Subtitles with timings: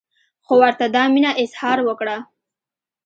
[0.45, 2.17] خو ورته دا مینه اظهار وکړه.